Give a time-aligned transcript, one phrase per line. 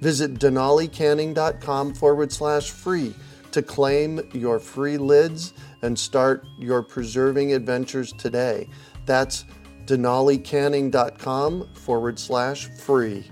[0.00, 3.14] Visit denalicanning.com forward slash free
[3.50, 5.52] to claim your free lids
[5.82, 8.68] and start your preserving adventures today.
[9.06, 9.44] That's
[9.86, 13.30] denalicanning.com forward slash free.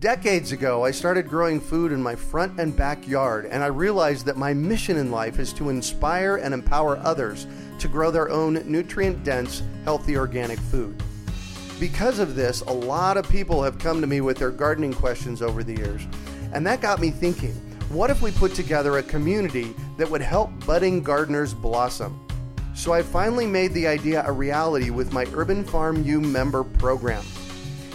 [0.00, 4.36] Decades ago, I started growing food in my front and backyard, and I realized that
[4.36, 7.46] my mission in life is to inspire and empower others
[7.84, 11.02] to grow their own nutrient dense, healthy organic food.
[11.78, 15.42] Because of this, a lot of people have come to me with their gardening questions
[15.42, 16.00] over the years,
[16.54, 17.52] and that got me thinking
[17.90, 22.18] what if we put together a community that would help budding gardeners blossom?
[22.74, 27.22] So I finally made the idea a reality with my Urban Farm U member program.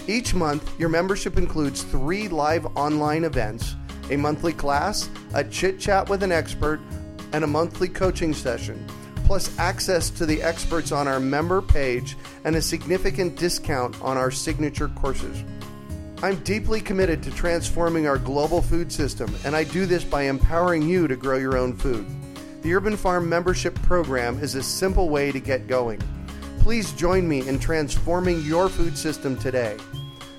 [0.08, 3.76] Each month, your membership includes three live online events,
[4.12, 6.80] a monthly class, a chit chat with an expert,
[7.34, 8.86] and a monthly coaching session,
[9.30, 14.32] plus access to the experts on our member page and a significant discount on our
[14.32, 15.44] signature courses.
[16.24, 20.90] I'm deeply committed to transforming our global food system, and I do this by empowering
[20.90, 22.08] you to grow your own food.
[22.64, 26.02] The Urban Farm membership program is a simple way to get going.
[26.62, 29.78] Please join me in transforming your food system today.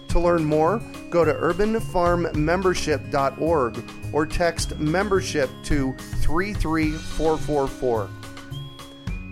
[0.08, 8.10] To learn more, go to urbanfarmmembership.org or text membership to 33444.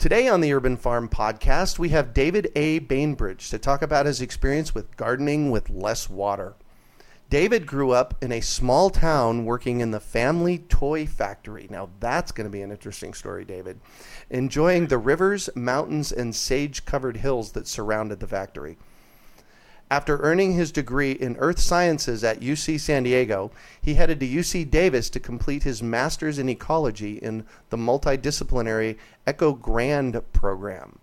[0.00, 2.78] Today on the Urban Farm Podcast, we have David A.
[2.78, 6.54] Bainbridge to talk about his experience with gardening with less water.
[7.28, 11.66] David grew up in a small town working in the family toy factory.
[11.68, 13.78] Now, that's going to be an interesting story, David.
[14.30, 18.78] Enjoying the rivers, mountains, and sage covered hills that surrounded the factory.
[19.92, 23.50] After earning his degree in earth sciences at UC San Diego,
[23.82, 28.96] he headed to UC Davis to complete his master's in ecology in the multidisciplinary
[29.26, 31.00] Eco Grad program.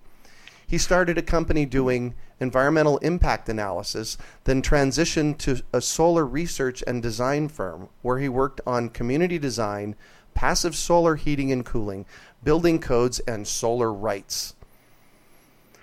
[0.66, 7.02] He started a company doing environmental impact analysis, then transitioned to a solar research and
[7.02, 9.96] design firm where he worked on community design,
[10.34, 12.06] passive solar heating and cooling,
[12.42, 14.56] building codes, and solar rights.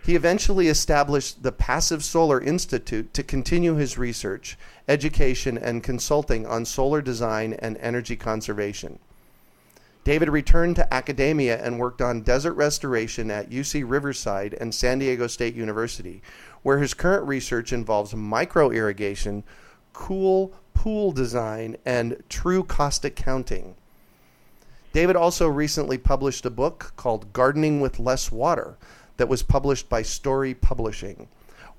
[0.05, 6.67] He eventually established the Passive Solar Institute to continue his research, education, and consulting on
[6.67, 8.99] solar design and energy conservation.
[10.05, 15.27] David returned to academia and worked on desert restoration at UC Riverside and San Diego
[15.27, 16.21] State University,
[16.63, 19.43] where his current research involves micro irrigation,
[19.95, 23.75] cool pool design, and true cost accounting.
[24.93, 28.77] David also recently published a book called Gardening with Less Water
[29.17, 31.29] that was published by Storey Publishing.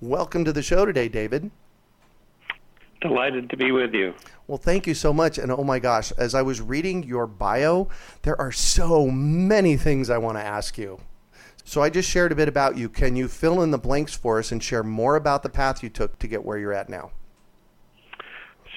[0.02, 1.52] Welcome to the show today, David.
[3.02, 4.14] Delighted to be with you.
[4.48, 5.38] Well, thank you so much.
[5.38, 7.90] And oh my gosh, as I was reading your bio,
[8.24, 11.00] there are so many things I want to ask you.
[11.64, 12.90] So I just shared a bit about you.
[12.90, 15.90] Can you fill in the blanks for us and share more about the path you
[15.90, 17.12] took to get where you're at now?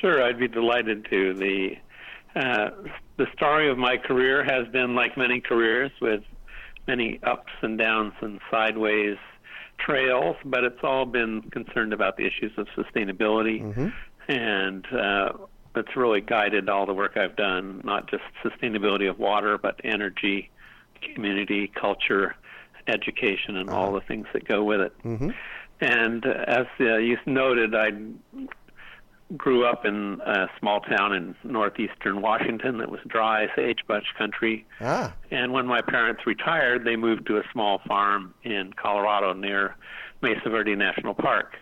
[0.00, 1.34] Sure, I'd be delighted to.
[1.34, 1.76] The
[2.36, 2.70] uh,
[3.16, 6.22] the story of my career has been like many careers, with
[6.88, 9.16] many ups and downs and sideways
[9.78, 13.88] trails, but it's all been concerned about the issues of sustainability mm-hmm
[14.28, 15.32] and uh,
[15.74, 20.50] it's really guided all the work I've done, not just sustainability of water, but energy,
[21.14, 22.36] community, culture,
[22.86, 25.02] education and all the things that go with it.
[25.04, 25.30] Mm-hmm.
[25.80, 27.90] And uh, as uh, you noted, I
[29.36, 34.66] grew up in a small town in northeastern Washington that was dry sagebrush country.
[34.80, 39.76] Ah, And when my parents retired, they moved to a small farm in Colorado near
[40.22, 41.56] Mesa Verde National Park.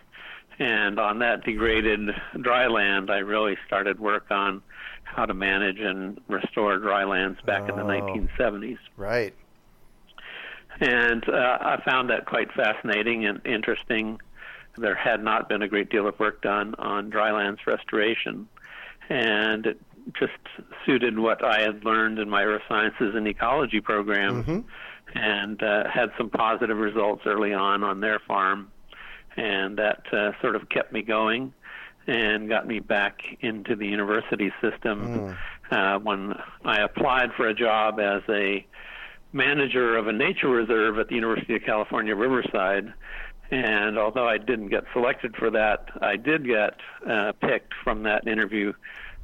[0.59, 2.09] And on that degraded
[2.41, 4.61] dry land, I really started work on
[5.03, 7.87] how to manage and restore dry lands back in the Oh.
[7.87, 8.77] 1970s.
[8.95, 9.33] right.
[10.79, 14.19] And uh, I found that quite fascinating and interesting.
[14.77, 18.47] There had not been a great deal of work done on drylands restoration,
[19.09, 19.79] and it
[20.17, 20.33] just
[20.85, 24.43] suited what I had learned in my earth sciences and ecology program,
[25.15, 28.71] and uh, had some positive results early on on their farm,
[29.35, 31.53] and that uh, sort of kept me going
[32.07, 35.35] and got me back into the university system.
[35.69, 36.33] Uh, when
[36.63, 38.65] I applied for a job as a
[39.33, 42.93] manager of a nature reserve at the University of California, Riverside.
[43.49, 46.75] And although I didn't get selected for that, I did get
[47.09, 48.73] uh, picked from that interview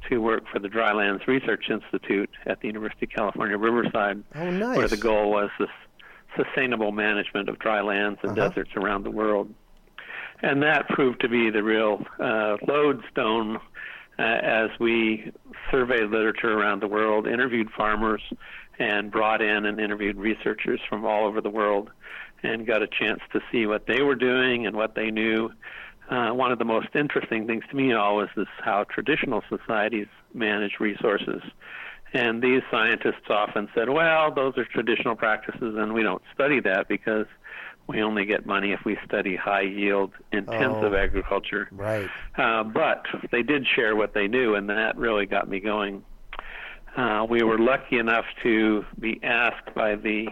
[0.08, 4.76] to work for the Drylands Research Institute at the University of California, Riverside, Oh, nice.
[4.76, 5.66] where the goal was the
[6.36, 8.48] sustainable management of dry lands and Uh-huh.
[8.48, 9.52] deserts around the world.
[10.42, 13.56] And that proved to be the real uh, lodestone
[14.18, 15.30] uh, as we
[15.70, 18.22] surveyed literature around the world, interviewed farmers,
[18.78, 21.90] and brought in and interviewed researchers from all over the world
[22.44, 25.50] and got a chance to see what they were doing and what they knew.
[26.10, 30.78] Uh, one of the most interesting things to me always is how traditional societies manage
[30.78, 31.42] resources.
[32.12, 36.86] And these scientists often said, well, those are traditional practices, and we don't study that
[36.88, 37.26] because
[37.88, 40.96] we only get money if we study high yield, intensive Oh.
[40.96, 41.68] agriculture.
[41.72, 42.08] Right.
[42.36, 46.04] Uh, but they did share what they knew, and that really got me going.
[46.96, 50.28] Uh, we were lucky enough to be asked by the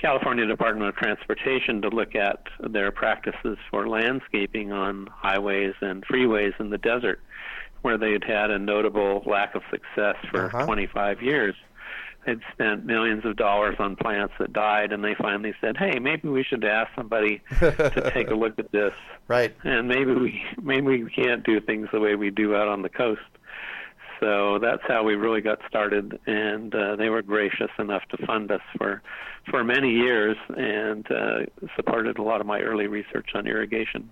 [0.00, 6.58] California Department of Transportation to look at their practices for landscaping on highways and freeways
[6.60, 7.20] in the desert,
[7.82, 10.64] where they'd had a notable lack of success for Uh-huh.
[10.66, 11.54] 25 years.
[12.26, 16.28] They'd spent millions of dollars on plants that died, and they finally said, "Hey, maybe
[16.28, 18.92] we should ask somebody to take a look at this."
[19.28, 19.54] Right.
[19.64, 22.88] and maybe we maybe we can't do things the way we do out on the
[22.88, 23.20] coast.
[24.20, 28.50] So that's how we really got started, and uh, they were gracious enough to fund
[28.50, 29.02] us for
[29.50, 31.38] for many years and uh,
[31.76, 34.10] supported a lot of my early research on irrigation.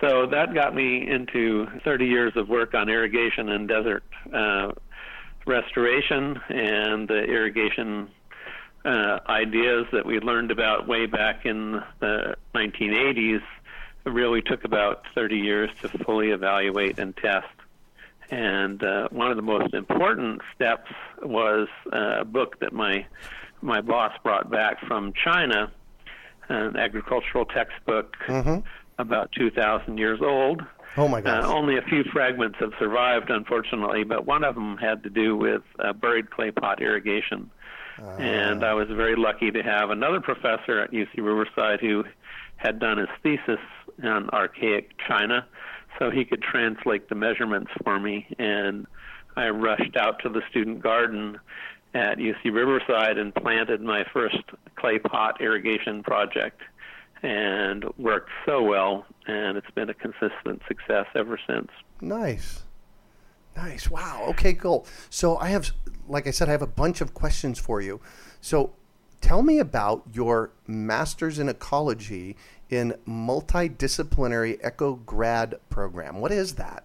[0.00, 4.72] So that got me into 30 years of work on irrigation and desert uh,
[5.46, 8.08] restoration and the irrigation
[8.84, 13.42] uh, ideas that we learned about way back in the 1980s
[14.06, 17.46] really took about 30 years to fully evaluate and test.
[18.30, 20.90] And uh, one of the most important steps
[21.22, 23.06] was uh, a book that my
[23.62, 25.70] my boss brought back from China,
[26.48, 28.16] an agricultural textbook
[28.98, 30.62] about 2,000 years old.
[30.96, 31.44] Oh my gosh.
[31.44, 35.36] Uh, only a few fragments have survived, unfortunately, but one of them had to do
[35.36, 37.50] with uh, buried clay pot irrigation.
[38.18, 42.04] and I was very lucky to have another professor at UC Riverside who
[42.56, 43.60] had done his thesis
[44.02, 45.46] on archaic China,
[46.00, 48.26] so he could translate the measurements for me.
[48.38, 48.86] And
[49.36, 51.38] I rushed out to the student garden
[51.94, 54.42] at UC Riverside and planted my first
[54.76, 56.62] clay pot irrigation project
[57.22, 61.68] and worked so well and it's been a consistent success ever since.
[62.00, 62.64] Nice.
[63.54, 63.90] Nice.
[63.90, 64.24] Wow.
[64.30, 64.86] Okay, cool.
[65.10, 65.70] So I have,
[66.08, 68.00] like I said, I have a bunch of questions for you.
[68.40, 68.72] So
[69.20, 72.36] tell me about your master's in ecology
[72.68, 76.20] in multidisciplinary eco grad program.
[76.20, 76.84] What is that?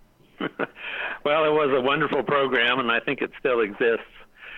[0.40, 4.04] well, it was a wonderful program and I think it still exists.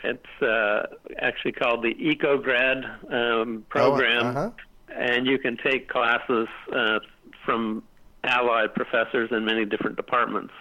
[0.04, 0.86] It's uh,
[1.18, 4.24] actually called the EcoGrad um, program.
[4.24, 4.50] Oh, uh-huh.
[4.94, 7.00] and you can take classes uh,
[7.44, 7.82] from
[8.24, 10.52] allied professors in many different departments.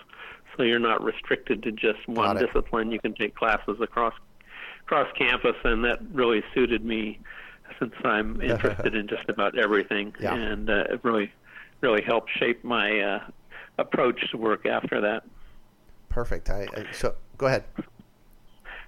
[0.56, 2.92] So you're not restricted to just one discipline.
[2.92, 4.14] You can take classes across
[4.86, 7.20] across campus, and that really suited me
[7.80, 10.36] since I'm interested in just about everything, Yeah.
[10.36, 11.32] and uh, it really
[11.82, 13.20] really helped shape my uh,
[13.78, 15.24] approach to work after that.
[16.10, 16.50] Perfect.
[16.50, 17.64] I, I so go ahead.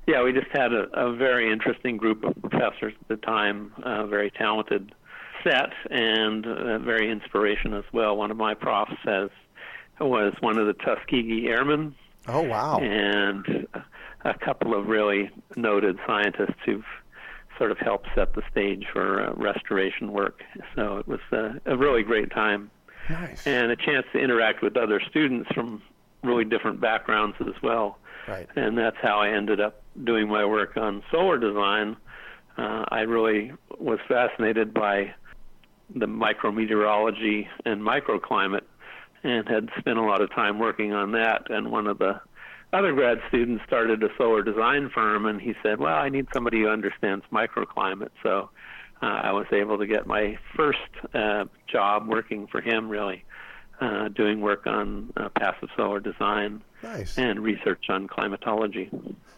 [0.07, 4.05] Yeah, we just had a, a very interesting group of professors at the time, uh,
[4.05, 4.93] very talented
[5.43, 8.15] set, and uh, very inspiration as well.
[8.15, 9.29] One of my profs has
[9.99, 11.93] was one of the Tuskegee Airmen,
[12.27, 12.79] Oh wow.
[12.79, 13.67] and
[14.25, 16.85] a couple of really noted scientists who've
[17.57, 20.41] sort of helped set the stage for uh, restoration work.
[20.75, 22.69] So it was uh, a really great time
[23.09, 23.47] Nice.
[23.47, 25.81] and a chance to interact with other students from
[26.23, 27.97] really different backgrounds as well.
[28.27, 28.47] Right.
[28.55, 31.97] And that's how I ended up doing my work on solar design
[32.57, 35.13] uh, I really was fascinated by
[35.95, 38.63] the micrometeorology and microclimate
[39.23, 41.49] and had spent a lot of time working on that.
[41.49, 42.19] And one of the
[42.73, 46.61] other grad students started a solar design firm, and he said, Well, I need somebody
[46.61, 48.09] who understands microclimate.
[48.23, 48.49] So
[49.01, 50.79] uh, I was able to get my first
[51.13, 53.23] uh, job working for him, really,
[53.79, 57.17] uh, doing work on uh, passive solar design Nice.
[57.17, 58.89] and research on climatology.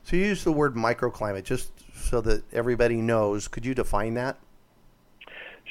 [0.03, 3.47] So you use the word microclimate just so that everybody knows.
[3.47, 4.37] Could you define that?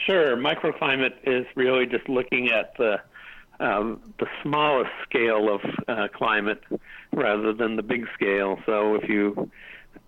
[0.06, 3.00] Sure, microclimate is really just looking at the
[3.60, 6.62] um, the smallest scale of uh, climate
[7.12, 8.58] rather than the big scale.
[8.66, 9.50] So if you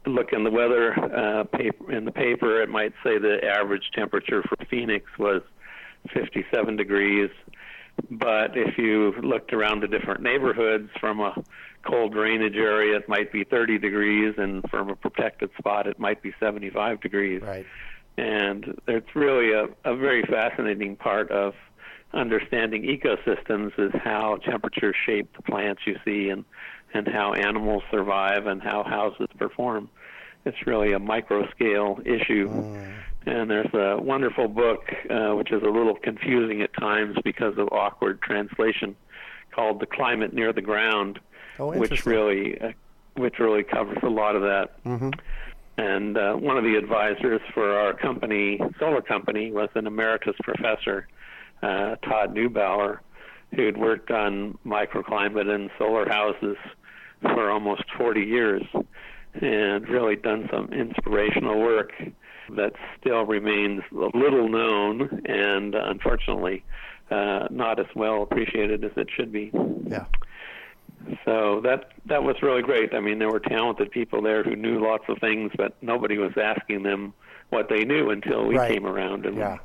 [0.06, 4.42] look in the weather uh, paper in the paper, it might say the average temperature
[4.42, 5.42] for Phoenix was
[6.14, 7.30] 57 degrees.
[8.10, 11.34] But if you looked around the different neighborhoods from a
[11.86, 16.22] cold drainage area, it might be 30 degrees, and from a protected spot, it might
[16.22, 17.66] be 75 degrees Right.
[18.16, 21.54] and it's really a, a very fascinating part of
[22.12, 26.44] understanding ecosystems is how temperatures shape the plants you see and
[26.94, 29.88] and how animals survive and how houses perform.
[30.44, 32.48] It's really a micro scale issue
[33.26, 37.68] and there's a wonderful book uh, which is a little confusing at times because of
[37.72, 38.96] awkward translation
[39.52, 41.20] called the climate near the ground
[41.58, 42.72] Oh, which really uh,
[43.16, 44.82] which really covers a lot of that.
[44.84, 45.10] Mm-hmm.
[45.76, 51.06] and uh, one of the advisors for our company, solar company, was an emeritus professor,
[51.62, 53.00] uh, Todd Neubauer,
[53.54, 56.56] who'd worked on microclimate and solar houses
[57.22, 58.62] for almost 40 years
[59.34, 61.92] and really done some inspirational work
[62.56, 66.64] that still remains little known and unfortunately
[67.10, 69.50] uh, not as well appreciated as it should be.
[69.86, 70.06] Yeah.
[71.24, 72.92] So that that was really great.
[72.94, 76.32] I mean, there were talented people there who knew lots of things, but nobody was
[76.36, 77.14] asking them
[77.48, 78.70] what they knew until we Right.
[78.72, 79.58] came around, and Yeah.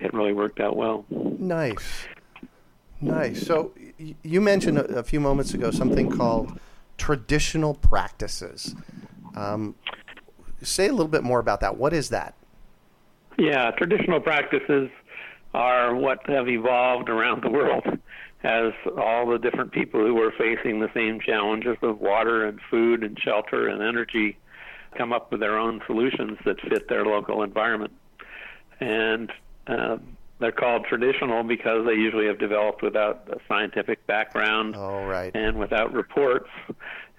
[0.00, 1.04] it really worked out well.
[1.10, 2.06] Nice.
[3.00, 3.44] Nice.
[3.46, 6.58] So y- you mentioned a, a few moments ago something called
[7.02, 8.76] traditional practices.
[9.34, 9.74] Um,
[10.62, 11.76] say a little bit more about that.
[11.76, 12.36] What is that?
[13.36, 14.88] Yeah, traditional practices
[15.52, 17.82] are what have evolved around the world
[18.44, 23.02] as all the different people who are facing the same challenges of water and food
[23.02, 24.38] and shelter and energy
[24.96, 27.92] come up with their own solutions that fit their local environment.
[28.78, 29.32] And
[29.66, 29.96] uh,
[30.42, 35.30] they're called traditional because they usually have developed without a scientific background Oh, right.
[35.34, 36.48] and without reports.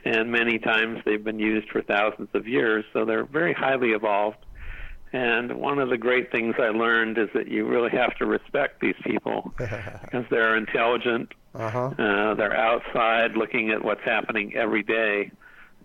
[0.05, 4.37] And many times they've been used for thousands of years, so they're very highly evolved.
[5.13, 8.81] And one of the great things I learned is that you really have to respect
[8.81, 11.31] these people because they're intelligent.
[11.53, 11.91] Uh-huh.
[11.97, 15.31] Uh, they're outside looking at what's happening every day,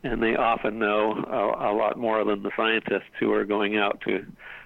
[0.02, 4.00] and they often know a, a lot more than the scientists who are going out
[4.06, 4.24] to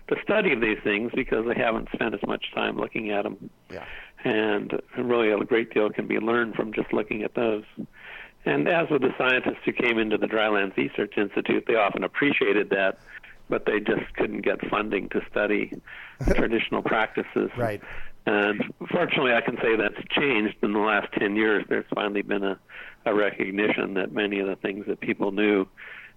[0.09, 3.51] to study of these things because they haven't spent as much time looking at them
[3.71, 3.85] Yeah.
[4.25, 7.65] and really a great deal can be learned from just looking at those.
[8.45, 12.71] And as with the scientists who came into the Drylands Research Institute, they often appreciated
[12.71, 12.99] that,
[13.49, 15.73] but they just couldn't get funding to study
[16.35, 17.51] traditional practices.
[17.57, 17.81] Right.
[18.27, 21.65] And fortunately, I can say that's changed in the last 10 years.
[21.69, 22.59] There's finally been a,
[23.05, 25.67] a recognition that many of the things that people knew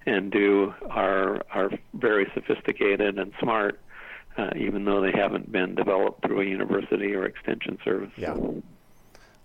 [0.06, 3.80] and do are are very sophisticated and smart,
[4.38, 8.12] uh, even though they haven't been developed through a university or extension service.
[8.18, 8.36] Yeah.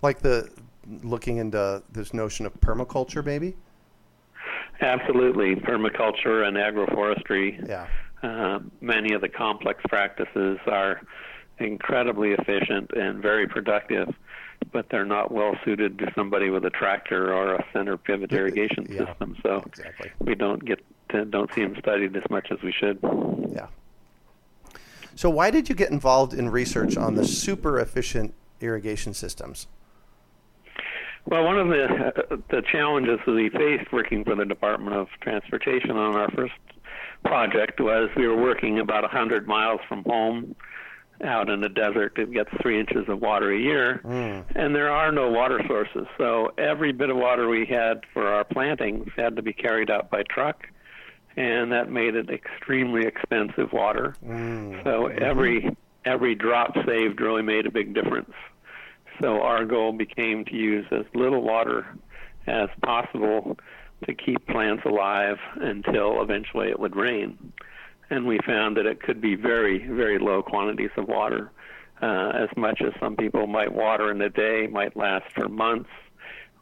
[0.02, 0.50] Like the
[1.02, 3.56] looking into this notion of permaculture, maybe?
[4.80, 7.68] Absolutely, permaculture and agroforestry.
[7.68, 7.86] Yeah.
[8.22, 11.00] Uh, many of the complex practices are
[11.58, 14.08] incredibly efficient and very productive,
[14.72, 18.86] but they're not well suited to somebody with a tractor or a center pivot irrigation
[18.88, 19.36] Yeah, system.
[19.42, 20.10] So exactly.
[20.20, 22.98] we don't get to, don't see them studied as much as we should.
[23.52, 23.66] Yeah.
[25.14, 29.66] So why did you get involved in research on the super efficient irrigation systems?
[31.26, 35.08] Well, one of the uh, the challenges that we faced working for the Department of
[35.20, 36.54] Transportation on our first
[37.24, 40.56] project was we were working about 100 miles from home
[41.24, 42.18] out in the desert.
[42.18, 44.58] It gets three inches of water a year, hmm.
[44.58, 46.06] and there are no water sources.
[46.18, 50.10] So every bit of water we had for our plantings had to be carried out
[50.10, 50.66] by truck,
[51.36, 54.14] and that made it extremely expensive water.
[54.24, 54.74] Hmm.
[54.84, 55.22] So mm-hmm.
[55.22, 58.32] every every drop saved really made a big difference.
[59.20, 61.86] So our goal became to use as little water
[62.46, 63.58] as possible
[64.06, 67.52] to keep plants alive until eventually it would rain.
[68.10, 71.52] And we found that it could be very, very low quantities of water.
[72.02, 75.90] Uh, as much as some people might water in a day, might last for months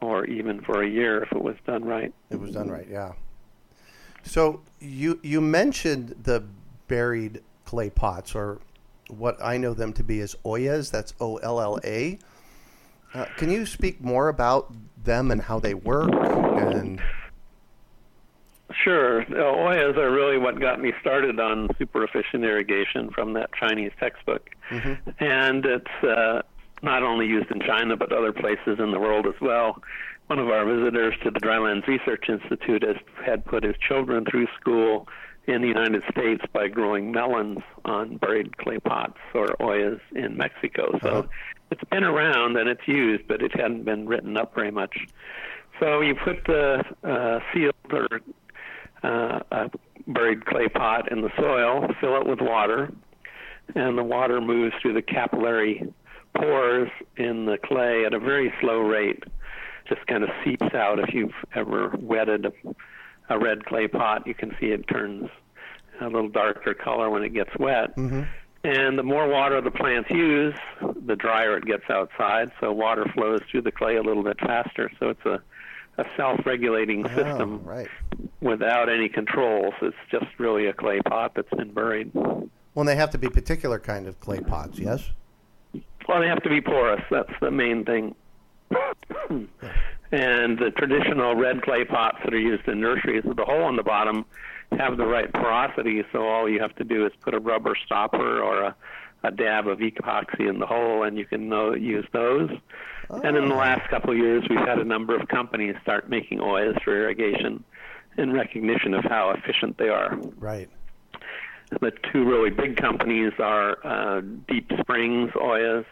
[0.01, 2.13] or even for a year if it was done right.
[2.31, 3.13] It was done right, yeah.
[4.25, 6.45] So you you mentioned the
[6.89, 8.59] buried clay pots, or
[9.09, 10.91] what I know them to be as Ollas.
[10.91, 12.19] That's O L L A.
[13.15, 14.73] Uh, can you speak more about
[15.05, 16.11] them and how they work?
[16.13, 17.01] And
[18.89, 19.23] Sure.
[19.27, 24.49] Ollas are really what got me started on super efficient irrigation from that Chinese textbook.
[24.71, 25.11] Mm-hmm.
[25.23, 26.41] And it's uh,
[26.83, 29.83] not only used in China, but other places in the world as well.
[30.29, 34.47] One of our visitors to the Drylands Research Institute has, had put his children through
[34.59, 35.07] school
[35.47, 40.99] in the United States by growing melons on buried clay pots or ollas in Mexico.
[41.03, 41.23] So uh-huh.
[41.71, 44.97] it's been around and it's used, but it hadn't been written up very much.
[45.79, 48.21] So you put the uh, sealed or
[49.03, 49.71] uh, a
[50.07, 52.93] buried clay pot in the soil, fill it with water,
[53.75, 55.93] and the water moves through the capillary
[56.35, 59.23] pores in the clay at a very slow rate.
[59.89, 60.99] Just kind of seeps out.
[60.99, 62.53] If you've ever wetted a,
[63.31, 65.31] a red clay pot, you can see it turns
[66.01, 67.97] a little darker color when it gets wet.
[67.97, 68.23] Mm-hmm.
[68.65, 70.55] And the more water the plants use,
[71.07, 72.51] the drier it gets outside.
[72.61, 74.91] So water flows through the clay a little bit faster.
[74.99, 75.41] So it's a
[75.99, 77.89] a self-regulating oh, system right.
[78.41, 79.75] without any controls.
[79.83, 82.13] It's just really a clay pot that's been buried.
[82.15, 85.11] Well, they have to be particular kind of clay pots, yes.
[86.09, 87.03] Well, they have to be porous.
[87.11, 88.15] That's the main thing.
[90.11, 93.77] and the traditional red clay pots that are used in nurseries with a hole in
[93.77, 94.25] the bottom
[94.79, 96.03] have the right porosity.
[96.13, 98.77] So all you have to do is put a rubber stopper or a,
[99.25, 102.51] a dab of epoxy in the hole, and you can know, use those.
[103.11, 103.21] Oh.
[103.23, 106.39] And in the last couple of years, we've had a number of companies start making
[106.39, 107.65] Ollas for irrigation
[108.19, 110.19] in recognition of how efficient they are.
[110.37, 110.69] Right.
[111.81, 115.85] The two really big companies are uh, Deep Springs Ollas,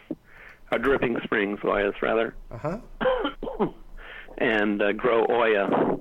[0.73, 2.78] or Dripping Springs Ollas, rather, uh-huh.
[4.38, 5.99] and uh, Grow Oya,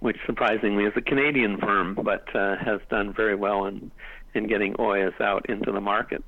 [0.00, 3.90] which surprisingly is a Canadian firm, but uh, has done very well in
[4.32, 6.22] in getting Ollas out into the market.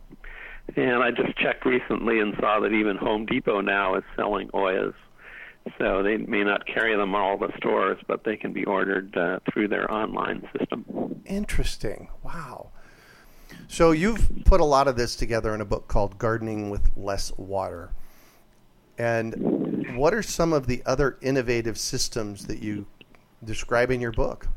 [0.76, 4.95] And I just checked recently and saw that even Home Depot now is selling Ollas.
[5.78, 9.17] So they may not carry them in all the stores, but they can be ordered
[9.17, 11.21] uh, through their online system.
[11.25, 12.08] Interesting.
[12.23, 12.71] Wow.
[13.69, 17.32] So you've put a lot of this together in a book called Gardening with Less
[17.37, 17.91] Water.
[18.99, 22.87] And what are some of the other innovative systems that you
[23.45, 24.49] describe in your book?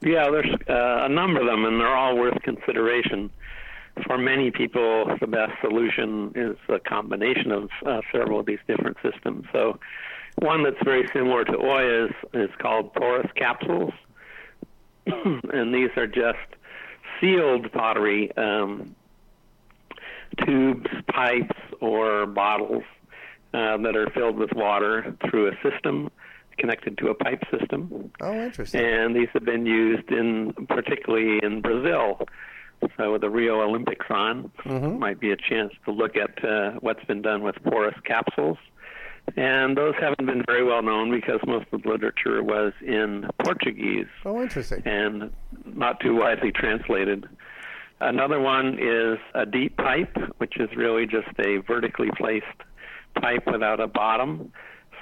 [0.00, 3.30] Yeah, there's uh, a number of them, and they're all worth consideration
[4.06, 8.96] for many people, the best solution is a combination of uh, several of these different
[9.02, 9.44] systems.
[9.52, 9.78] So,
[10.40, 13.92] one that's very similar to Ollas is called porous capsules,
[15.06, 16.38] and these are just
[17.20, 18.96] sealed pottery um,
[20.44, 22.82] tubes, pipes, or bottles
[23.52, 26.10] uh, that are filled with water through a system
[26.58, 28.10] connected to a pipe system.
[28.20, 28.80] Oh, interesting.
[28.80, 32.26] And these have been used in particularly in Brazil
[32.96, 34.98] so with the Rio Olympics on, mm-hmm.
[34.98, 38.58] might be a chance to look at uh, what's been done with porous capsules.
[39.36, 44.06] And those haven't been very well known because most of the literature was in Portuguese.
[44.24, 44.82] Oh, interesting.
[44.84, 45.30] And
[45.64, 47.26] not too widely translated.
[48.00, 52.44] Another one is a deep pipe, which is really just a vertically placed
[53.20, 54.52] pipe without a bottom.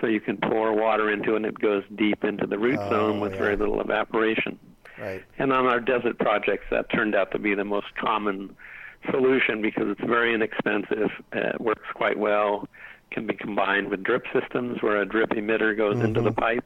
[0.01, 2.91] So you can pour water into it and it goes deep into the root oh,
[2.91, 3.39] zone with yeah.
[3.39, 4.59] very little evaporation.
[5.03, 5.25] Right.
[5.39, 8.55] And on our desert projects, that turned out to be the most common
[9.11, 11.11] solution because it's very inexpensive.
[11.33, 12.69] It works quite well.
[13.11, 16.07] Can be combined with drip systems where a drip emitter goes mm-hmm.
[16.07, 16.65] into the pipe,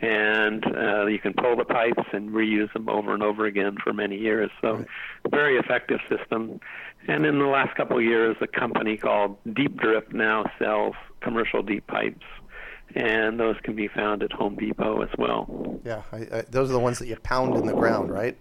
[0.00, 3.92] and uh, you can pull the pipes and reuse them over and over again for
[3.92, 4.50] many years.
[4.60, 4.86] So, right.
[5.30, 6.60] very effective system.
[7.08, 11.62] And in the last couple of years, a company called Deep Drip now sells commercial
[11.62, 12.24] deep pipes
[12.94, 15.80] and those can be found at Home Depot as well.
[15.84, 18.36] Yeah, I, I, those are the ones that you pound in the ground, right?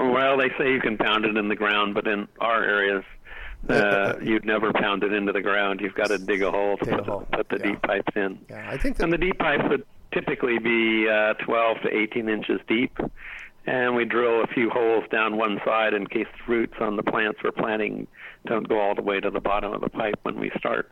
[0.00, 3.04] Well, they say you can pound it in the ground, but in our areas,
[3.68, 5.80] uh, you'd never pound it into the ground.
[5.80, 7.26] You've got to dig a hole to put, hole.
[7.32, 7.66] put, the yeah.
[7.66, 8.38] deep pipes in.
[8.48, 9.04] Yeah, I think that...
[9.04, 12.96] and the deep pipes would typically be uh, 12 to 18 inches deep,
[13.66, 17.02] and we drill a few holes down one side in case the roots on the
[17.02, 18.06] plants we're planting
[18.46, 20.90] don't go all the way to the bottom of the pipe when we start.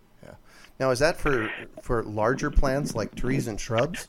[0.78, 1.50] Now, is that for
[1.82, 4.08] for larger plants like trees and shrubs?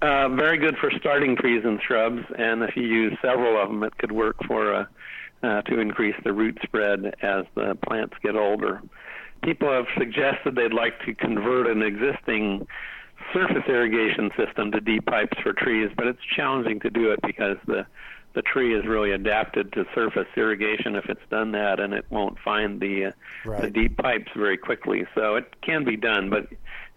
[0.00, 3.84] Uh, very good for starting trees and shrubs, and if you use several of them,
[3.84, 4.84] it could work for uh,
[5.42, 8.82] uh, to increase the root spread as the plants get older.
[9.42, 12.66] People have suggested they'd like to convert an existing
[13.32, 17.56] surface irrigation system to deep pipes for trees, but it's challenging to do it because
[17.66, 17.86] the
[18.34, 22.38] the tree is really adapted to surface irrigation if it's done that, and it won't
[22.38, 23.12] find the uh,
[23.44, 23.62] right.
[23.62, 25.06] the deep pipes very quickly.
[25.14, 26.46] So it can be done, but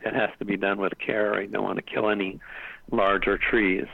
[0.05, 1.41] it has to be done with care.
[1.41, 2.39] You don't want to kill any
[2.91, 3.85] larger trees.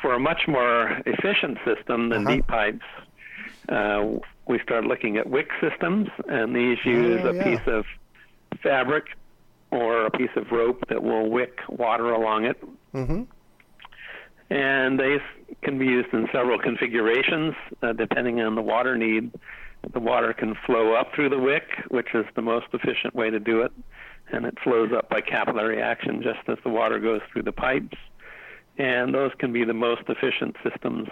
[0.00, 2.36] for a much more efficient system than Uh-huh.
[2.36, 2.84] deep pipes,
[3.68, 4.04] uh,
[4.46, 7.42] we started looking at wick systems, and these use Oh, a yeah.
[7.44, 7.84] piece of
[8.62, 9.06] fabric
[9.72, 12.62] or a piece of rope that will wick water along it.
[12.94, 13.22] Mm-hmm.
[14.54, 15.16] And they
[15.64, 19.32] can be used in several configurations uh, depending on the water need.
[19.92, 23.40] The water can flow up through the wick, which is the most efficient way to
[23.40, 23.72] do it,
[24.30, 27.96] and it flows up by capillary action just as the water goes through the pipes.
[28.78, 31.08] And those can be the most efficient systems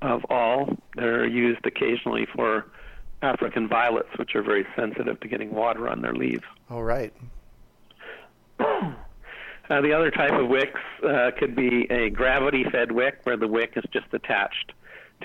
[0.00, 0.76] of all.
[0.94, 2.66] They're used occasionally for
[3.22, 6.44] African violets, which are very sensitive to getting water on their leaves.
[6.70, 7.12] All right.
[9.70, 13.46] Uh, the other type of wicks uh, could be a gravity fed wick where the
[13.46, 14.72] wick is just attached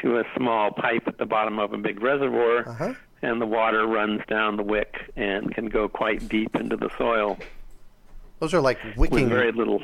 [0.01, 2.93] to a small pipe at the bottom of a big reservoir, Uh-huh.
[3.21, 7.37] and the water runs down the wick and can go quite deep into the soil
[8.39, 9.23] Those are like wicking.
[9.25, 9.81] with very little.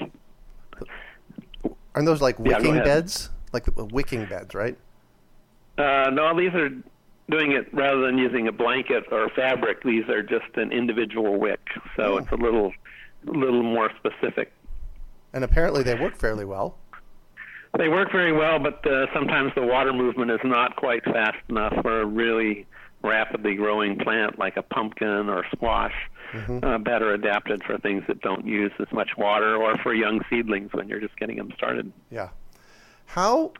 [1.95, 2.83] Aren't those like wicking ahead.
[2.85, 3.29] beds?
[3.53, 4.77] Like uh, wicking beds, right?
[5.77, 6.69] Uh, no, these are
[7.29, 9.83] doing it rather than using a blanket or fabric.
[9.83, 11.61] These are just an individual wick,
[11.95, 12.17] so Oh.
[12.17, 12.73] it's a little,
[13.25, 14.51] little more specific.
[15.33, 16.77] And apparently they work fairly well.
[17.77, 21.73] They work very well, but uh, sometimes the water movement is not quite fast enough
[21.81, 22.65] for a really
[23.03, 25.93] rapidly growing plant like a pumpkin or squash.
[26.31, 30.71] Uh, better adapted for things that don't use as much water, or for young seedlings
[30.73, 31.91] when you're just getting them started.
[32.11, 32.29] Yeah.
[33.07, 33.53] How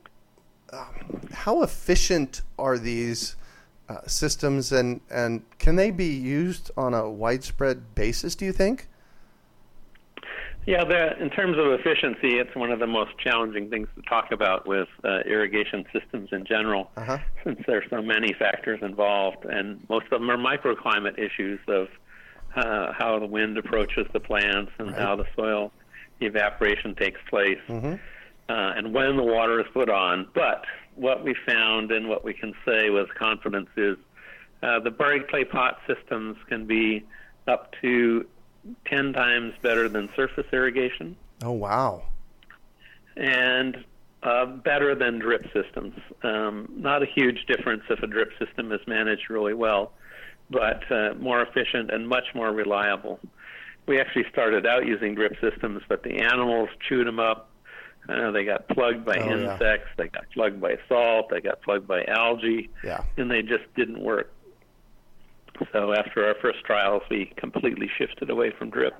[0.72, 3.36] um, how efficient are these
[3.90, 8.36] uh, systems, and and can they be used on a widespread basis?
[8.36, 8.88] Do you think?
[10.70, 14.32] Yeah, the, in terms of efficiency, it's one of the most challenging things to talk
[14.32, 17.18] about with uh, irrigation systems in general, Uh-huh.
[17.44, 21.88] since there's so many factors involved, and most of them are microclimate issues of
[22.56, 25.72] uh, how the wind approaches the plants and how the soil
[26.22, 27.98] evaporation takes place, uh,
[28.50, 30.28] and when the water is put on.
[30.36, 33.98] But what we found and what we can say with confidence is
[34.62, 37.04] uh, the buried clay pot systems can be
[37.48, 38.28] up to
[38.86, 42.04] 10 times better than surface irrigation Oh wow.
[43.16, 43.84] and
[44.24, 45.96] uh, better than drip systems.
[46.24, 49.94] Um, not a huge difference if a drip system is managed really well,
[50.50, 53.20] but uh, more efficient and much more reliable.
[53.86, 57.50] We actually started out using drip systems, but the animals chewed them up.
[58.08, 59.54] Uh, they got plugged by Oh, yeah.
[59.54, 63.04] insects, they got plugged by salt, they got plugged by algae, Yeah.
[63.18, 64.32] and they just didn't work.
[65.74, 68.94] So after our first trials, we completely shifted away from drip.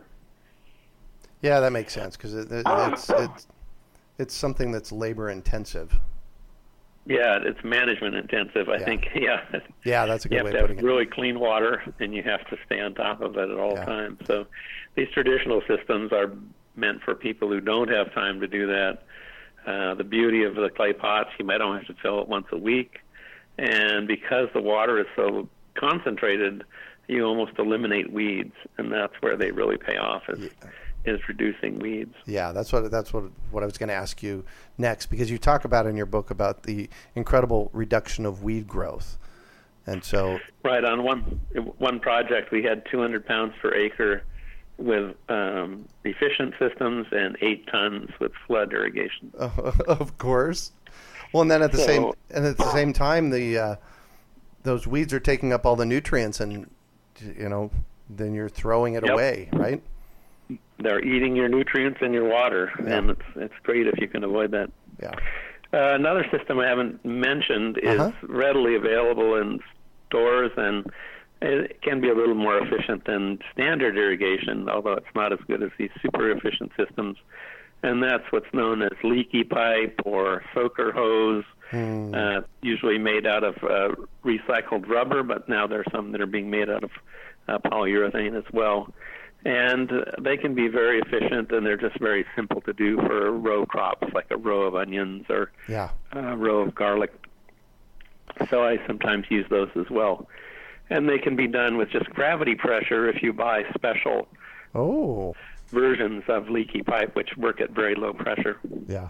[1.42, 3.48] Yeah, that makes sense because it, it, it's it's
[4.18, 5.98] it's something that's labor intensive.
[7.06, 8.68] Yeah, it's management intensive.
[8.70, 8.86] I Yeah.
[8.86, 9.08] think.
[9.16, 9.42] Yeah,
[9.86, 10.88] Yeah, that's a you good have way to of have putting it.
[10.88, 13.86] really clean water, and you have to stay on top of it at all Yeah.
[13.86, 14.20] times.
[14.28, 14.46] So,
[14.96, 16.32] these traditional systems are
[16.76, 19.00] meant for people who don't have time to do that.
[19.66, 22.48] Uh, the beauty of the clay pots, you might only have to fill it once
[22.52, 23.00] a week,
[23.58, 25.48] and because the water is so
[25.80, 26.64] concentrated,
[27.08, 30.24] you almost eliminate weeds, and that's where they really pay off.
[30.30, 30.50] Is,
[31.06, 32.14] is reducing weeds.
[32.26, 34.44] Yeah, that's what that's what what I was going to ask you
[34.78, 39.18] next because you talk about in your book about the incredible reduction of weed growth,
[39.86, 41.40] and so Right on one
[41.78, 44.24] one project, we had 200 pounds per acre
[44.78, 49.32] with um, efficient systems and eight tons with flood irrigation.
[49.38, 50.72] of course.
[51.34, 53.76] Well, and then at the same and at the same time, the uh,
[54.64, 56.68] those weeds are taking up all the nutrients, and
[57.38, 57.72] you know,
[58.10, 59.14] then you're throwing it Yep.
[59.14, 59.82] away, right?
[60.80, 62.98] They're eating your nutrients in your water, Yeah.
[62.98, 64.72] and it's it's great if you can avoid that.
[65.02, 65.12] Yeah.
[65.72, 68.12] Uh, another system I haven't mentioned is Uh-huh.
[68.28, 69.60] readily available in
[70.08, 70.90] stores, and
[71.42, 75.62] it can be a little more efficient than standard irrigation, although it's not as good
[75.62, 77.18] as these super efficient systems.
[77.84, 82.14] And that's what's known as leaky pipe or soaker hose, Hmm.
[82.16, 83.94] uh, usually made out of uh,
[84.26, 86.92] recycled rubber, but now there are some that are being made out of
[87.48, 88.92] uh, polyurethane as well.
[89.46, 93.66] And they can be very efficient, and they're just very simple to do for row
[93.66, 95.90] crops, like a row of onions or Yeah.
[96.12, 97.14] a row of garlic.
[98.50, 100.28] So I sometimes use those as well.
[100.90, 104.28] And they can be done with just gravity pressure if you buy special
[104.76, 105.36] Oh,
[105.70, 108.58] versions of leaky pipe, which work at very low pressure.
[108.88, 109.10] yeah.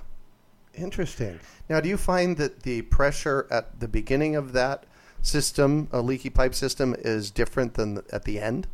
[0.73, 1.39] Interesting.
[1.67, 4.85] Now, do you find that the pressure at the beginning of that
[5.21, 8.67] system, a leaky pipe system, is different than at the end?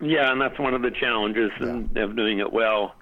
[0.00, 2.94] Yeah, and that's one of the challenges in, of doing it well.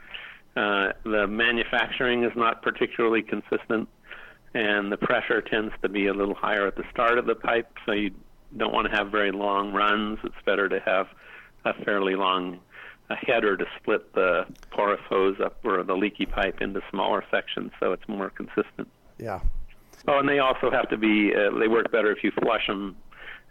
[0.56, 3.88] Uh, the manufacturing is not particularly consistent,
[4.54, 7.70] and the pressure tends to be a little higher at the start of the pipe,
[7.85, 8.11] so you
[8.56, 10.18] don't want to have very long runs.
[10.24, 11.09] It's better to have
[11.66, 12.61] a fairly long
[13.08, 17.70] a header to split the porous hose up or the leaky pipe into smaller sections
[17.78, 18.88] so it's more consistent.
[19.18, 19.40] Yeah.
[20.08, 21.32] Oh, and they also have to be.
[21.34, 22.96] Uh, they work better if you flush them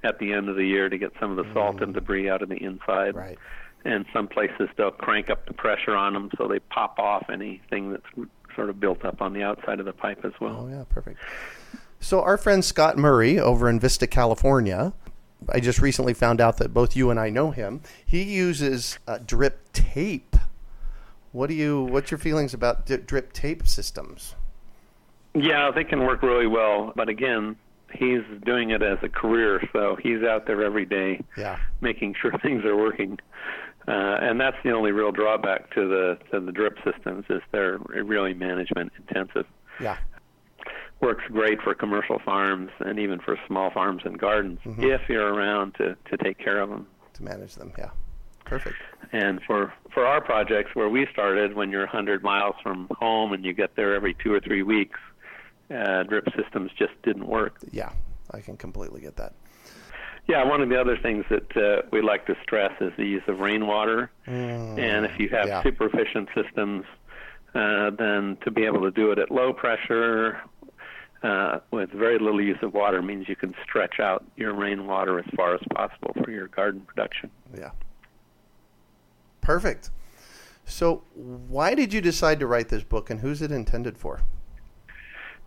[0.03, 2.41] at the end of the year to get some of the salt and debris out
[2.41, 3.13] of the inside.
[3.13, 3.15] Mm.
[3.15, 3.39] Right.
[3.83, 7.91] And some places they'll crank up the pressure on them so they pop off anything
[7.91, 10.67] that's sort of built up on the outside of the pipe as well.
[10.67, 11.19] Oh, yeah, perfect.
[11.99, 14.93] So, our friend Scott Murray over in Vista, California,
[15.49, 17.81] I just recently found out that both you and I know him.
[18.05, 20.35] He uses uh, drip tape.
[21.31, 21.83] What do you?
[21.83, 24.35] What's your feelings about di- drip tape systems?
[25.33, 27.57] Yeah, they can work really well, but again,
[27.93, 31.59] he's doing it as a career, so he's out there every day Yeah.
[31.81, 33.19] making sure things are working.
[33.87, 37.77] Uh, and that's the only real drawback to the to the drip systems is they're
[37.77, 39.45] really management intensive.
[39.79, 39.97] Yeah.
[41.01, 45.75] Works great for commercial farms and even for small farms and gardens if you're around
[45.75, 46.87] to to take care of them.
[47.13, 47.73] To manage them.
[47.77, 47.89] Yeah.
[48.45, 48.77] Perfect.
[49.11, 53.43] And for for our projects where we started, when you're 100 miles from home and
[53.43, 54.99] you get there every two or three weeks,
[55.69, 57.57] uh, drip systems just didn't work.
[57.71, 57.91] Yeah.
[58.31, 59.33] I can completely get that.
[60.27, 63.21] Yeah, one of the other things that uh, we like to stress is the use
[63.27, 64.09] of rainwater.
[64.25, 65.61] and if you have yeah.
[65.61, 66.83] super efficient systems,
[67.53, 70.41] uh, then to be able to do it at low pressure
[71.25, 75.25] uh, with very little use of water means you can stretch out your rainwater as
[75.35, 77.31] far as possible for your garden production.
[77.57, 77.71] Yeah.
[79.41, 79.89] Perfect.
[80.65, 84.21] So, why did you decide to write this book, and who's it intended for?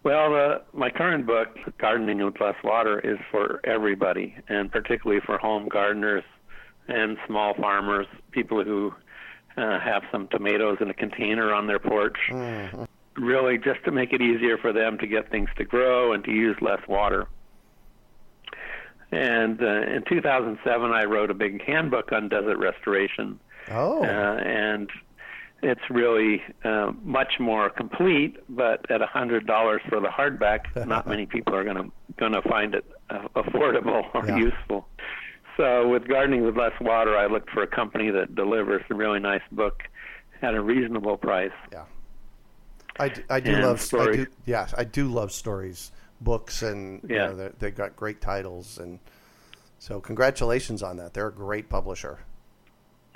[0.02, 5.38] Well, uh, my current book, Gardening with Less Water, is for everybody, and particularly for
[5.38, 6.24] home gardeners
[6.86, 8.92] and small farmers, people who
[9.56, 12.18] uh, have some tomatoes in a container on their porch.
[13.18, 16.30] Really, just to make it easier for them to get things to grow and to
[16.30, 17.26] use less water.
[19.10, 24.88] And uh, in 2007, I wrote a big handbook on desert restoration Oh, uh, and
[25.62, 28.36] it's really uh, much more complete.
[28.48, 32.32] But at a hundred dollars for the hardback, not many people are going to going
[32.32, 34.36] to find it uh, affordable or Yeah.
[34.38, 34.88] useful.
[35.56, 39.18] So with gardening with less water, I looked for a company that delivers a really
[39.20, 39.82] nice book
[40.40, 41.50] at a reasonable price.
[41.72, 41.84] yeah.
[42.98, 44.16] I, d- I do love I stories.
[44.16, 47.26] do, yes, I do love stories, books, and you Yeah.
[47.28, 48.98] know, they- they've got great titles, and
[49.78, 51.14] so congratulations on that.
[51.14, 52.18] They're a great publisher.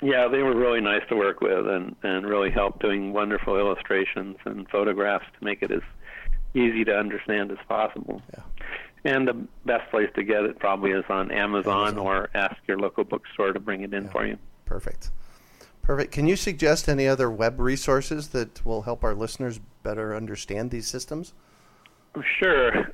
[0.01, 4.35] Yeah, they were really nice to work with and, and really helped doing wonderful illustrations
[4.45, 5.81] and photographs to make it as
[6.53, 8.21] easy to understand as possible.
[8.33, 8.43] Yeah.
[9.05, 9.33] And the
[9.65, 13.59] best place to get it probably is on Amazon, or ask your local bookstore to
[13.59, 14.37] bring it in for you.
[14.65, 15.09] Perfect.
[15.83, 16.13] Perfect.
[16.13, 20.87] Can you suggest any other web resources that will help our listeners better understand these
[20.87, 21.33] systems?
[22.39, 22.93] Sure.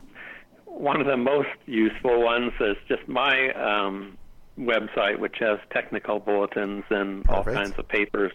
[0.65, 4.17] One of the most useful ones is just my um,
[4.57, 8.31] website, which has technical bulletins and all kinds of papers,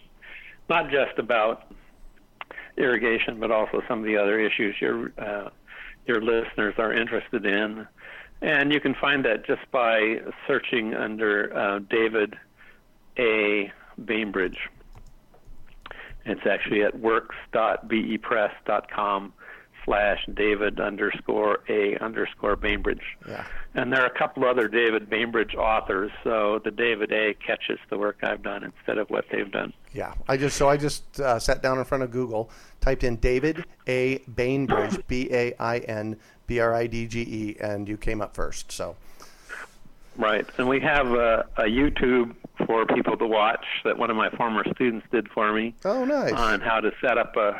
[0.69, 1.73] not just about
[2.77, 5.49] irrigation, but also some of the other issues your uh,
[6.07, 7.87] your listeners are interested in.
[8.41, 12.35] And you can find that just by searching under uh, David
[13.17, 13.71] A.
[14.03, 14.57] Bainbridge.
[16.25, 19.33] It's actually at works.bepress.com
[19.85, 23.03] slash David underscore A underscore Bainbridge.
[23.27, 23.45] Yeah.
[23.75, 27.97] And there are a couple other David Bainbridge authors, so the David A catches the
[27.97, 29.73] work I've done instead of what they've done.
[29.93, 32.49] Yeah, I just so I just uh, sat down in front of Google,
[32.81, 34.19] typed in David A.
[34.19, 38.35] Bainbridge, B A I N B R I D G E, and you came up
[38.35, 38.71] first.
[38.71, 38.95] So
[40.17, 40.45] Right.
[40.57, 44.63] And we have a, a YouTube for people to watch that one of my former
[44.73, 46.31] students did for me oh, nice.
[46.31, 47.59] on how to set up a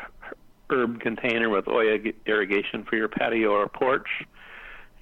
[0.70, 4.08] herb container with olla irrigation for your patio or porch.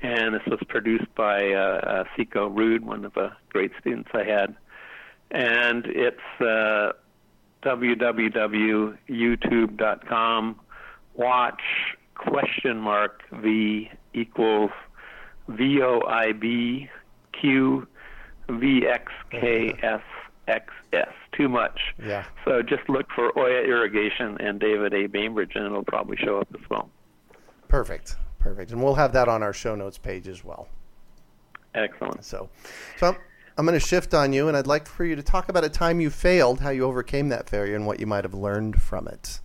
[0.02, 2.02] And this was produced by uh,
[2.36, 4.56] uh, Rude, one of the great students I had.
[5.30, 6.94] And it's uh,
[7.62, 10.60] www.youtube.com.
[11.14, 11.62] Watch
[12.14, 14.72] question mark V equals
[15.48, 16.90] V O I B
[17.44, 17.86] Q
[18.48, 20.02] V X K S
[20.48, 21.12] X S.
[21.32, 21.78] Too much.
[22.02, 22.24] Yeah.
[22.44, 25.06] So just look for Oya Irrigation and David A.
[25.06, 26.88] Bainbridge, and it'll probably show up as well.
[27.68, 28.16] Perfect.
[28.38, 28.72] Perfect.
[28.72, 30.68] And we'll have that on our show notes page as well.
[31.74, 32.24] Excellent.
[32.24, 32.48] So,
[32.98, 33.16] so I'm,
[33.58, 35.68] I'm going to shift on you, and I'd like for you to talk about a
[35.68, 39.08] time you failed, how you overcame that failure, and what you might have learned from
[39.08, 39.40] it.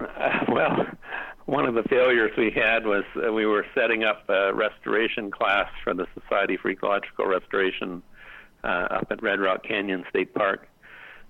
[0.00, 0.86] Uh, well,
[1.46, 5.70] one of the failures we had was uh, we were setting up a restoration class
[5.82, 8.02] for the Society for Ecological Restoration
[8.64, 10.68] uh, up at Red Rock Canyon State Park.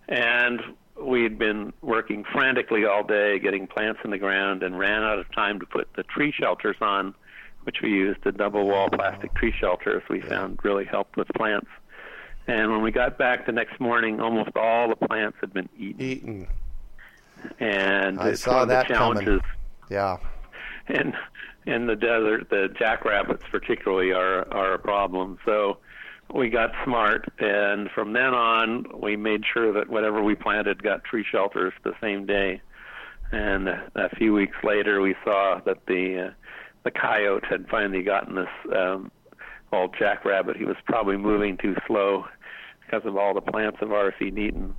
[0.09, 0.61] And
[1.01, 5.31] we'd been working frantically all day getting plants in the ground and ran out of
[5.33, 7.15] time to put the tree shelters on,
[7.65, 11.69] which we used the double wall plastic tree shelters we found really helped with plants.
[12.47, 16.01] And when we got back the next morning, almost all the plants had been eaten.
[16.01, 16.47] Eaten.
[17.61, 19.41] And I saw that the coming.
[19.91, 20.17] Yeah.
[20.89, 21.15] in
[21.67, 25.39] in the desert, the jackrabbits particularly are are a problem.
[25.45, 25.79] So
[26.35, 31.05] we got smart, and from then on, we made sure that whatever we planted got
[31.05, 32.61] tree shelters the same day.
[33.33, 36.31] And a, a few weeks later, we saw that the uh,
[36.85, 39.11] the coyote had finally gotten this um,
[39.73, 40.57] old jackrabbit.
[40.57, 42.27] He was probably moving too slow
[42.85, 44.75] because of all the plants of ours he'd eaten.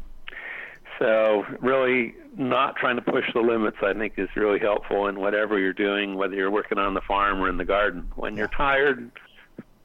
[1.00, 5.60] So really, not trying to push the limits, I think, is really helpful in whatever
[5.60, 8.12] you're doing, whether you're working on the farm or in the garden.
[8.16, 9.12] When you're tired,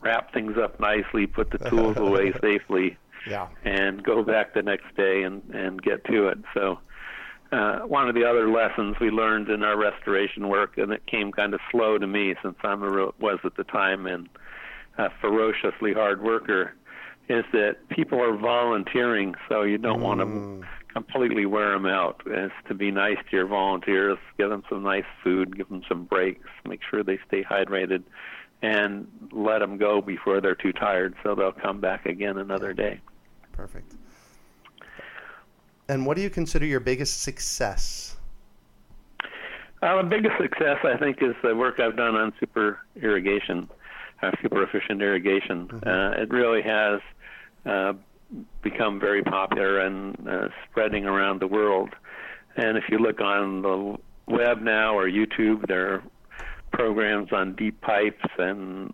[0.00, 2.96] wrap things up nicely, put the tools away safely,
[3.26, 3.48] Yeah.
[3.64, 6.38] and go back the next day and and get to it.
[6.54, 6.78] So.
[7.52, 11.30] Uh, one of the other lessons we learned in our restoration work, and it came
[11.30, 14.26] kind of slow to me since I was at the time and
[14.96, 16.72] a ferociously hard worker,
[17.28, 22.22] is that people are volunteering, so you don't want to completely wear them out.
[22.26, 26.04] Is to be nice to your volunteers, give them some nice food, give them some
[26.04, 28.02] breaks, make sure they stay hydrated,
[28.62, 33.00] and let them go before they're too tired, so they'll come back again another day.
[33.52, 33.94] Perfect.
[35.88, 38.16] And what do you consider your biggest success?
[39.82, 43.68] Uh, the biggest success, I think, is the work I've done on super irrigation,
[44.22, 45.68] uh, super efficient irrigation.
[45.84, 47.00] Uh, it really has
[47.66, 47.92] uh,
[48.62, 51.90] become very popular and uh, spreading around the world.
[52.56, 56.02] And if you look on the web now or YouTube, there are
[56.72, 58.92] programs on deep pipes and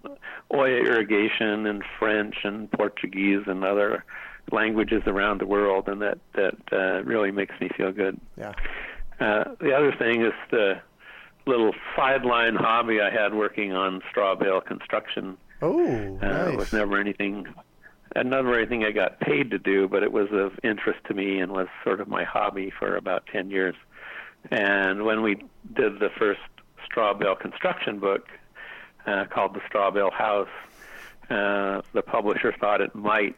[0.51, 4.05] olla irrigation in French and Portuguese and other
[4.51, 8.19] languages around the world, and that that uh, really makes me feel good.
[8.37, 8.53] Yeah.
[9.21, 10.81] Uh, the other thing is the
[11.47, 15.37] little sideline hobby I had working on straw bale construction.
[15.61, 16.57] Oh, Uh, It nice.
[16.57, 17.47] was never anything,
[18.17, 21.41] uh, never anything I got paid to do, but it was of interest to me
[21.41, 23.75] and was sort of my hobby for about 10 years.
[24.51, 25.35] And when we
[25.75, 26.41] did the first
[26.85, 28.29] straw bale construction book
[29.07, 30.49] uh, called The Straw Bale House,
[31.31, 33.37] uh, the publisher thought it might,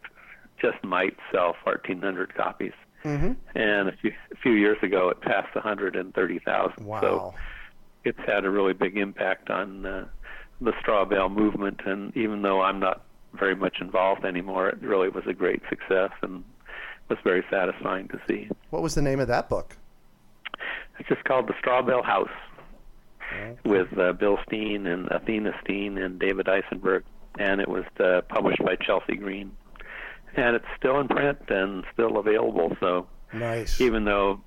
[0.60, 2.72] just might sell 1,400 copies.
[3.02, 6.86] hmm And a few, a few years ago, it passed 130,000.
[6.86, 7.00] Wow.
[7.00, 7.34] So
[8.04, 10.06] it's had a really big impact on uh,
[10.60, 11.80] the straw bale movement.
[11.84, 13.02] And even though I'm not
[13.34, 16.44] very much involved anymore, it really was a great success and
[17.08, 18.48] was very satisfying to see.
[18.70, 19.76] what was the name of that book?
[20.98, 22.28] It's just called the Straw Bale House
[23.64, 27.04] with uh, Bill Steen and Athena Steen and David Eisenberg,
[27.38, 29.52] and it was uh, published by Chelsea Green.
[30.36, 32.76] And it's still in print and still available.
[32.80, 33.80] So Nice.
[33.80, 34.40] even though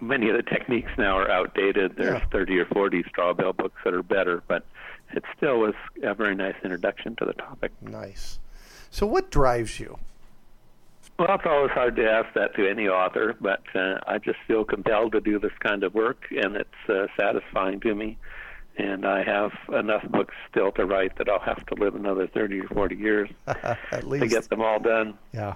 [0.00, 2.26] many of the techniques now are outdated, there's Yeah.
[2.30, 4.64] 30 or 40 straw bale books that are better, but
[5.16, 7.72] it still was a very nice introduction to the topic.
[7.80, 8.38] Nice.
[8.90, 9.98] So, what drives you?
[11.18, 14.64] Well, it's always hard to ask that to any author, but uh, I just feel
[14.64, 18.18] compelled to do this kind of work, and it's uh, satisfying to me.
[18.76, 22.60] And I have enough books still to write that I'll have to live another 30
[22.62, 25.16] or 40 years At to get them all done.
[25.32, 25.54] yeah.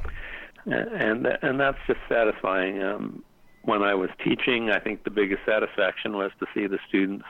[0.66, 2.80] and and that's just satisfying.
[2.80, 3.24] Um,
[3.62, 7.24] when I was teaching, I think the biggest satisfaction was to see the students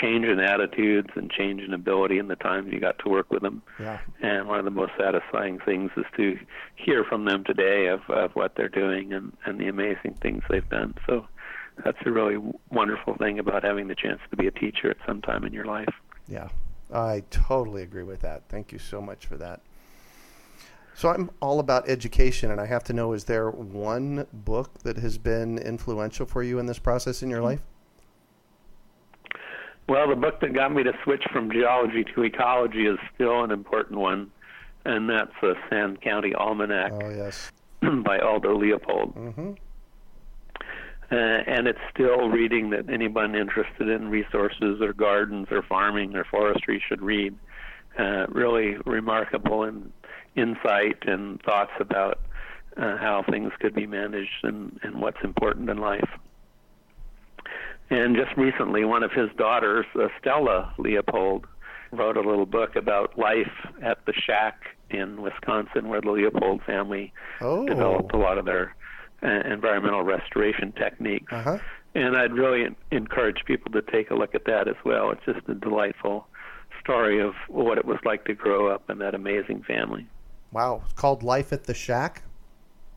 [0.00, 3.42] change in attitudes and change in ability in the time you got to work with
[3.42, 3.62] them.
[3.78, 3.98] Yeah.
[4.20, 6.38] And one of the most satisfying things is to
[6.76, 10.68] hear from them today of, of what they're doing and, and the amazing things they've
[10.68, 10.94] done.
[11.06, 11.26] So
[11.84, 12.38] that's a really
[12.70, 15.66] wonderful thing about having the chance to be a teacher at some time in your
[15.66, 15.92] life.
[16.28, 16.48] Yeah,
[16.92, 18.44] I totally agree with that.
[18.48, 19.60] Thank you so much for that.
[20.94, 24.96] So I'm all about education, and I have to know: is there one book that
[24.96, 27.46] has been influential for you in this process in your hmm.
[27.46, 27.60] life?
[29.88, 33.52] Well, the book that got me to switch from geology to ecology is still an
[33.52, 34.30] important one,
[34.84, 37.52] and that's the Sand County Almanac Oh yes.
[38.04, 39.12] by Aldo Leopold.
[39.14, 39.52] hmm
[41.08, 46.24] Uh, and it's still reading that anyone interested in resources or gardens or farming or
[46.24, 47.32] forestry should read.
[47.96, 49.92] Uh, really remarkable in
[50.34, 52.20] insight and thoughts about
[52.76, 56.08] uh, how things could be managed and, and what's important in life.
[57.90, 61.46] And just recently, one of his daughters, uh, Stella Leopold,
[61.92, 64.60] wrote a little book about life at the shack
[64.90, 67.66] in Wisconsin, where the Leopold family Oh.
[67.66, 68.74] developed a lot of their
[69.22, 71.32] uh, environmental restoration techniques.
[71.32, 71.58] Uh huh.
[71.94, 75.10] And I'd really encourage people to take a look at that as well.
[75.12, 76.26] It's just a delightful
[76.80, 80.06] story of what it was like to grow up in that amazing family.
[80.52, 80.82] Wow.
[80.84, 82.22] It's called Life at the Shack.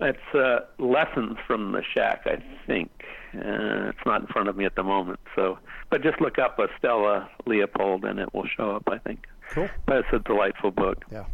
[0.02, 2.90] It's uh, lessons from the shack, I think.
[3.34, 6.60] Uh, it's not in front of me at the moment, so but just look up
[6.78, 8.84] Stella Leopold and it will show up.
[8.90, 9.28] I think.
[9.52, 9.70] Cool.
[9.86, 11.04] But it's a delightful book.
[11.12, 11.26] Yeah.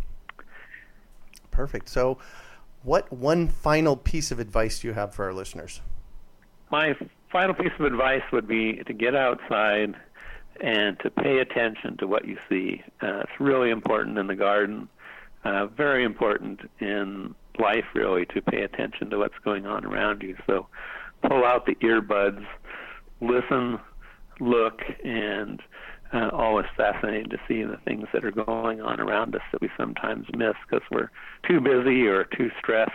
[1.51, 1.87] Perfect.
[1.89, 2.17] So,
[2.83, 5.81] What one final piece of advice do you have for our listeners?
[6.71, 6.95] My
[7.31, 9.95] final piece of advice would be to get outside
[10.61, 12.83] and to pay attention to what you see.
[13.01, 14.87] Uh, it's really important in the garden,
[15.43, 20.35] uh, very important in life, really, to pay attention to what's going on around you.
[20.47, 20.67] So
[21.27, 22.45] pull out the earbuds,
[23.21, 23.79] listen,
[24.39, 25.61] look, and
[26.13, 29.69] uh, always fascinating to see the things that are going on around us that we
[29.77, 31.09] sometimes miss because we're
[31.47, 32.91] too busy or too stressed.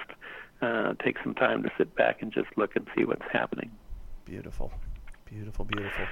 [0.62, 3.70] Uh, take some time to sit back and just look and see what's happening.
[4.26, 4.70] Beautiful,
[5.24, 6.06] beautiful, beautiful.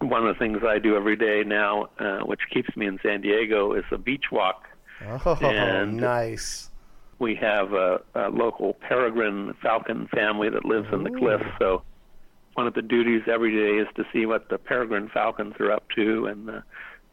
[0.00, 3.20] One of the things I do every day now, uh, which keeps me in San
[3.22, 4.64] Diego, is a beach walk.
[5.06, 6.70] Oh, And- nice.
[7.18, 11.44] We have a, a local peregrine falcon family that lives in the cliffs.
[11.58, 11.82] So
[12.54, 15.84] one of the duties every day is to see what the peregrine falcons are up
[15.96, 16.62] to, and the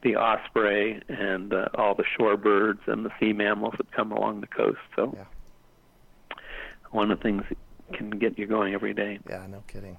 [0.01, 4.47] the osprey, and uh, all the shorebirds and the sea mammals that come along the
[4.47, 4.78] coast.
[4.97, 6.36] So Yeah.
[6.91, 9.20] one of the things that can get you going every day.
[9.30, 9.97] Yeah, no kidding.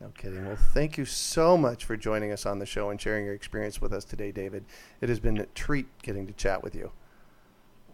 [0.00, 0.46] No kidding.
[0.46, 3.80] Well, thank you so much for joining us on the show and sharing your experience
[3.82, 4.64] with us today, David.
[5.02, 6.92] It has been a treat getting to chat with you.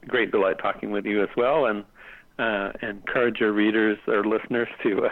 [0.06, 1.84] Great delight talking with you as well, and
[2.38, 5.06] uh, encourage your readers or listeners to.
[5.06, 5.08] Uh,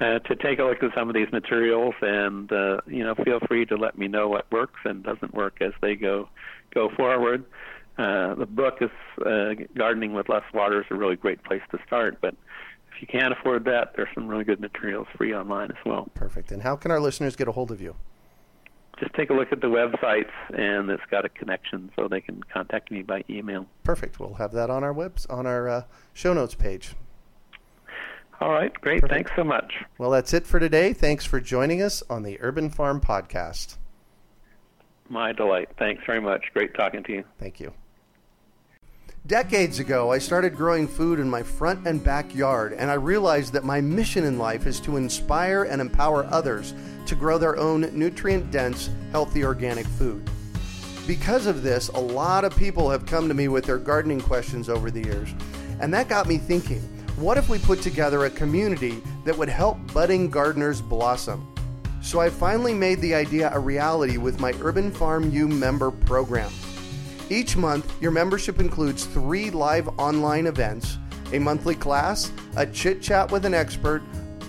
[0.00, 3.38] uh, to take a look at some of these materials, and uh, you know, feel
[3.46, 6.28] free to let me know what works and doesn't work as they go
[6.74, 7.44] go forward.
[7.96, 8.90] Uh, the book is
[9.24, 12.34] uh, Gardening with Less Water is a really great place to start, but
[12.90, 16.08] if you can't afford that, there's some really good materials free online as well.
[16.14, 16.50] Perfect.
[16.50, 17.94] And how can our listeners get a hold of you?
[18.98, 22.42] Just take a look at the websites, and it's got a connection, so they can
[22.44, 23.66] contact me by email.
[23.82, 24.20] Perfect.
[24.20, 25.82] We'll have that on our webs on our uh,
[26.12, 26.94] show notes page.
[28.40, 29.00] All right, great.
[29.00, 29.14] Perfect.
[29.14, 29.74] Thanks so much.
[29.98, 30.92] Well, that's it for today.
[30.92, 33.76] Thanks for joining us on the Urban Farm Podcast.
[35.08, 35.68] My delight.
[35.78, 36.44] Thanks very much.
[36.52, 37.24] Great talking to you.
[37.38, 37.72] Thank you.
[39.26, 43.64] Decades ago, I started growing food in my front and backyard, and I realized that
[43.64, 46.74] my mission in life is to inspire and empower others
[47.06, 50.28] to grow their own nutrient dense, healthy organic food.
[51.06, 54.68] Because of this, a lot of people have come to me with their gardening questions
[54.68, 55.30] over the years,
[55.80, 56.82] and that got me thinking
[57.16, 61.50] what if we put together a community that would help budding gardeners blossom?
[62.02, 66.52] So I finally made the idea a reality with my Urban Farm U member program.
[67.30, 70.98] Each month, your membership includes three live online events,
[71.32, 74.02] a monthly class, a chit chat with an expert,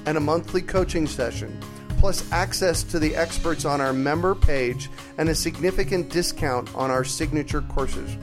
[0.05, 1.57] and a monthly coaching session,
[1.99, 7.05] plus access to the experts on our member page and a significant discount on our
[7.05, 8.17] signature courses.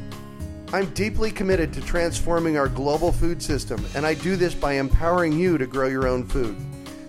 [0.72, 5.38] I'm deeply committed to transforming our global food system, and I do this by empowering
[5.38, 6.56] you to grow your own food.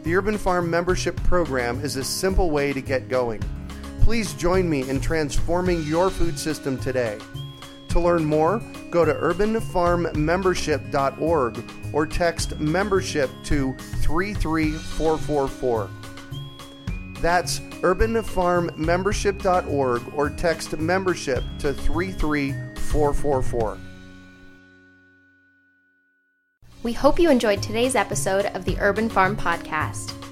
[0.04, 3.42] The Urban Farm Membership Program is a simple way to get going.
[4.04, 7.18] Please join me in transforming your food system today.
[7.88, 15.90] To learn more, go to urbanfarmmembership.org or text membership to 33444.
[17.22, 23.78] That's urbanfarmmembership.org or text membership to 33444.
[26.84, 30.23] We hope you enjoyed today's episode of the Urban Farm Podcast.